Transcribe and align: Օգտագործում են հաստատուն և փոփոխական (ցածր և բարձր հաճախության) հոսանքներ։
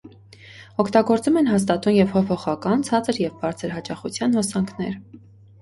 Օգտագործում 0.83 1.35
են 1.41 1.49
հաստատուն 1.51 1.95
և 1.97 2.09
փոփոխական 2.15 2.87
(ցածր 2.89 3.21
և 3.27 3.37
բարձր 3.45 3.77
հաճախության) 3.79 4.39
հոսանքներ։ 4.41 4.99